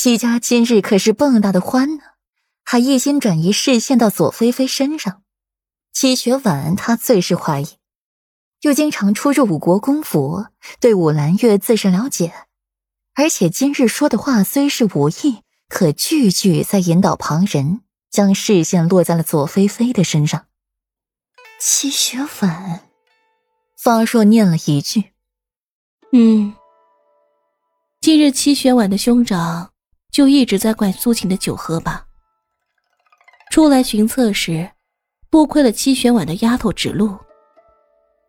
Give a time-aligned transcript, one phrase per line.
[0.00, 2.02] 戚家今日可是蹦跶的欢呢，
[2.64, 5.24] 还一心转移视线到左菲菲身上。
[5.92, 7.66] 戚雪婉他最是怀疑，
[8.60, 10.46] 又经常出入五国公府，
[10.78, 12.32] 对武兰月自是了解。
[13.16, 20.46] 而且今日说的话虽是无意，可句句在引导旁人，将视线落在了左菲菲的身上。
[21.60, 22.88] 戚雪婉，
[23.76, 25.06] 方若念了一句
[26.14, 26.54] ：“嗯。”
[28.00, 29.72] 今日戚雪婉的兄长
[30.18, 32.08] 就一直在怪苏秦的酒喝吧。
[33.52, 34.72] 出来巡测时，
[35.30, 37.16] 多亏了七玄婉的丫头指路。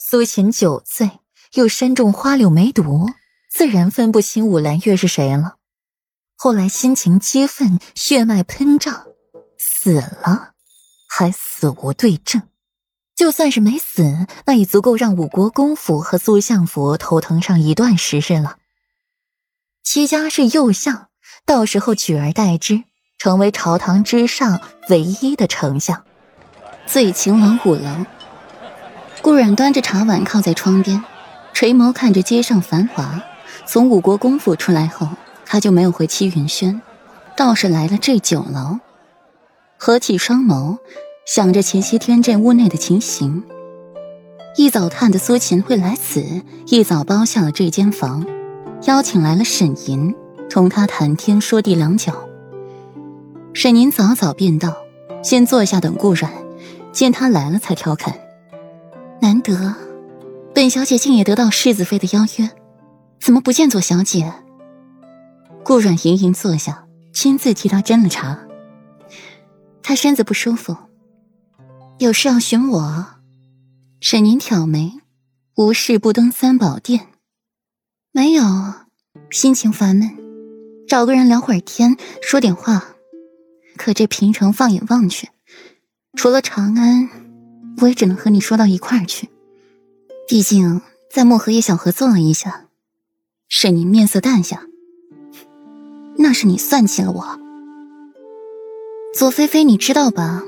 [0.00, 1.20] 苏秦酒醉，
[1.52, 3.08] 又身中花柳梅毒。
[3.48, 5.58] 自然分不清武兰月是谁了。
[6.34, 9.06] 后来心情激愤，血脉喷张，
[9.56, 10.54] 死了，
[11.08, 12.42] 还死无对证。
[13.14, 18.58] 就算是没死，那也足够让五国公府和苏相府头疼上一段时日了。
[19.84, 21.05] 齐家是右相，
[21.44, 22.84] 到时候取而代之，
[23.18, 26.02] 成为朝堂之上唯一的丞相。
[26.86, 28.06] 醉秦王五楼，
[29.22, 31.04] 顾阮端着茶碗靠在窗边，
[31.52, 33.22] 垂眸看着街上繁华。
[33.64, 35.08] 从五国公府出来后，
[35.44, 36.80] 他就没有回七云轩，
[37.36, 38.78] 倒是来了这酒楼。
[39.76, 40.78] 合起双眸，
[41.26, 43.42] 想着前些天这屋内的情形，
[44.56, 48.24] 一早探的苏秦会来此，一早包下了这间房，
[48.84, 50.14] 邀请来了沈吟，
[50.48, 52.12] 同他谈天说地良久。
[53.52, 54.76] 沈吟早早便到，
[55.22, 56.32] 先坐下等顾阮，
[56.92, 58.18] 见他来了，才调侃
[59.20, 59.74] ：“难得，
[60.54, 62.50] 本小姐竟也得到世子妃的邀约。”
[63.18, 64.32] 怎么不见左小姐？
[65.64, 68.38] 顾阮盈盈坐下，亲自替她斟了茶。
[69.82, 70.76] 她身子不舒服，
[71.98, 73.06] 有事要寻我。
[74.00, 74.92] 沈宁挑眉，
[75.56, 77.08] 无事不登三宝殿。
[78.12, 78.44] 没有，
[79.30, 80.10] 心情烦闷，
[80.88, 82.94] 找个人聊会儿天，说点话。
[83.76, 85.28] 可这平城放眼望去，
[86.16, 87.10] 除了长安，
[87.80, 89.28] 我也只能和你说到一块儿去。
[90.28, 90.80] 毕竟
[91.10, 92.64] 在漠河也小合作了一下。
[93.48, 94.62] 沈宁面色淡下，
[96.18, 97.38] 那是你算计了我。
[99.14, 100.42] 左菲菲，你知道吧？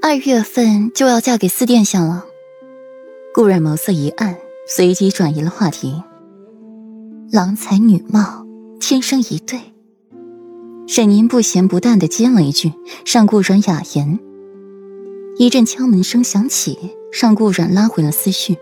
[0.00, 2.24] 二月份就要嫁给四殿下了。
[3.32, 6.02] 顾然眸色一暗，随即转移了话题。
[7.30, 8.44] 郎才女貌，
[8.80, 9.71] 天生一对。
[10.86, 12.72] 沈宁不咸不淡的接了一句，
[13.06, 14.18] 让顾软哑言。
[15.38, 16.76] 一阵敲门声响起，
[17.12, 18.58] 让顾软拉回了思绪。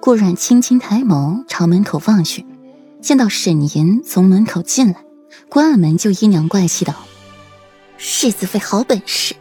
[0.00, 2.44] 顾软轻轻抬眸，朝门口望去。
[3.00, 5.04] 见到沈吟从门口进来，
[5.48, 6.94] 关了门就阴阳怪气道
[7.96, 9.34] ：“世子妃好本事，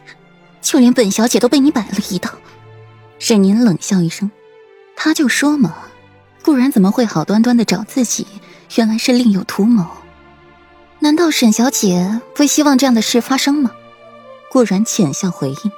[0.62, 2.30] 就连本小姐都被你摆了一道。”
[3.20, 4.30] 沈吟冷笑一声
[4.96, 5.76] ：“他就说嘛，
[6.44, 8.28] 顾然怎么会好端端的找自己？
[8.76, 9.86] 原来是另有图谋。
[11.00, 13.72] 难道沈小姐不希望这样的事发生吗？”
[14.52, 15.72] 顾然浅笑回应，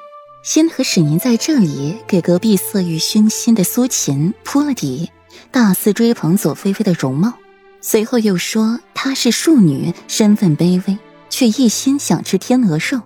[0.44, 5.12] 先和沈吟在这里给隔壁色欲熏心的苏秦铺了底，
[5.52, 7.34] 大肆追捧左菲菲的容貌。
[7.82, 10.98] 随后又说她是庶女，身份卑微，
[11.30, 13.02] 却一心想吃天鹅肉，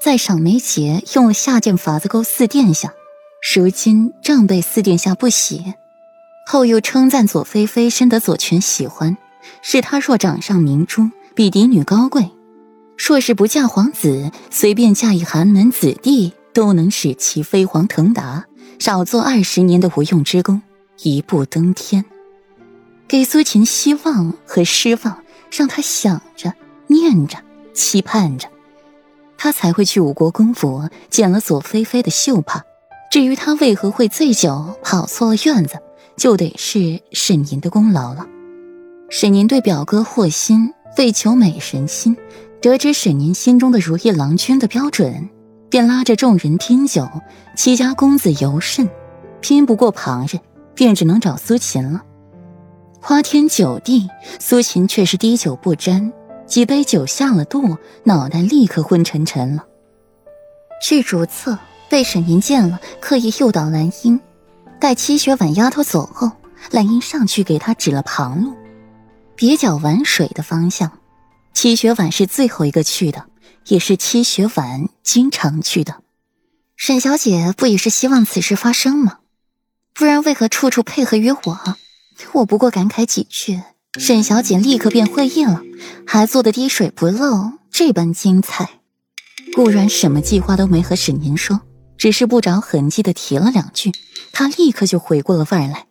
[0.00, 2.92] 在赏梅节用了下贱法子勾四殿下，
[3.54, 5.74] 如今正被四殿下不喜。
[6.46, 9.16] 后又称赞左菲菲深得左权喜欢，
[9.62, 12.24] 是她若掌上明珠，比嫡女高贵；
[12.96, 18.44] 若是不嫁皇子，随便嫁一寒门子弟，都能使其飞黄腾达，
[18.78, 20.60] 少做二十年的无用之功，
[21.02, 22.04] 一步登天。
[23.08, 26.52] 给苏秦希望和失望，让他想着、
[26.88, 27.38] 念着、
[27.72, 28.48] 期盼着，
[29.38, 32.64] 他才会去五国公府捡了左菲菲的绣帕。
[33.10, 35.80] 至于他为何会醉酒跑错了院子，
[36.16, 38.26] 就得是沈宁的功劳了。
[39.08, 42.16] 沈宁对表哥霍心为求美人心，
[42.60, 45.28] 得知沈宁心中的如意郎君的标准，
[45.68, 47.08] 便拉着众人拼酒。
[47.56, 48.88] 戚家公子尤甚，
[49.40, 50.40] 拼不过旁人，
[50.74, 52.02] 便只能找苏秦了。
[53.00, 54.08] 花天酒地，
[54.38, 56.12] 苏秦却是滴酒不沾，
[56.46, 59.64] 几杯酒下了肚，脑袋立刻昏沉沉了。
[60.82, 64.20] 去主侧被沈凝见了，刻意诱导兰英。
[64.78, 66.30] 待七雪婉丫头走后，
[66.70, 68.54] 兰英上去给他指了旁路，
[69.40, 70.98] 别角玩水的方向。
[71.54, 73.24] 七雪晚是最后一个去的，
[73.68, 76.02] 也是七雪晚经常去的。
[76.76, 79.20] 沈小姐不也是希望此事发生吗？
[79.94, 81.76] 不然为何处处配合于我？
[82.32, 83.62] 我不过感慨几句，
[83.98, 85.62] 沈小姐立刻便会意了，
[86.06, 88.68] 还做得滴水不漏，这般精彩。
[89.54, 91.62] 顾然什么计划都没和沈宁说，
[91.96, 93.90] 只是不着痕迹的提了两句，
[94.32, 95.86] 他立刻就回过了味儿来，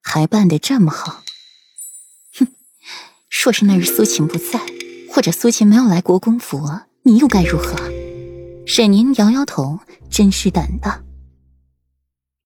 [0.00, 1.21] 还办得这么好。
[3.44, 4.60] 若是那日苏秦不在，
[5.10, 6.62] 或者苏秦没有来国公府，
[7.02, 7.74] 你又该如何？
[8.64, 11.02] 沈宁摇摇头，真是胆大。